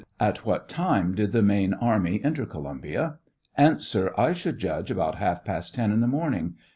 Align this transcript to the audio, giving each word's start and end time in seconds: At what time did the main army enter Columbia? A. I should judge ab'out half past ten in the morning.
At 0.19 0.47
what 0.47 0.67
time 0.67 1.13
did 1.13 1.31
the 1.31 1.43
main 1.43 1.75
army 1.75 2.21
enter 2.23 2.47
Columbia? 2.47 3.19
A. 3.55 3.77
I 4.17 4.33
should 4.33 4.57
judge 4.57 4.89
ab'out 4.89 5.19
half 5.19 5.45
past 5.45 5.75
ten 5.75 5.91
in 5.91 5.99
the 6.01 6.07
morning. 6.07 6.55